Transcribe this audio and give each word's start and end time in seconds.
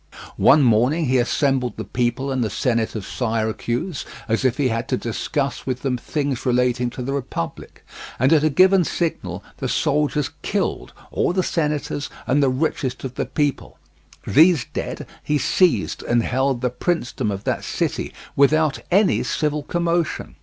One 0.37 0.63
morning 0.63 1.05
he 1.05 1.19
assembled 1.19 1.77
the 1.77 1.83
people 1.83 2.31
and 2.31 2.43
the 2.43 2.49
senate 2.49 2.95
of 2.95 3.05
Syracuse, 3.05 4.03
as 4.27 4.43
if 4.43 4.57
he 4.57 4.69
had 4.69 4.87
to 4.87 4.97
discuss 4.97 5.67
with 5.67 5.83
them 5.83 5.95
things 5.95 6.43
relating 6.43 6.89
to 6.89 7.03
the 7.03 7.13
Republic, 7.13 7.85
and 8.17 8.33
at 8.33 8.43
a 8.43 8.49
given 8.49 8.83
signal 8.83 9.43
the 9.57 9.69
soldiers 9.69 10.31
killed 10.41 10.91
all 11.11 11.33
the 11.33 11.43
senators 11.43 12.09
and 12.25 12.41
the 12.41 12.49
richest 12.49 13.03
of 13.03 13.13
the 13.13 13.27
people; 13.27 13.77
these 14.25 14.65
dead, 14.73 15.05
he 15.21 15.37
seized 15.37 16.01
and 16.01 16.23
held 16.23 16.61
the 16.61 16.71
princedom 16.71 17.29
of 17.29 17.43
that 17.43 17.63
city 17.63 18.11
without 18.35 18.79
any 18.89 19.21
civil 19.21 19.61
commotion. 19.61 20.33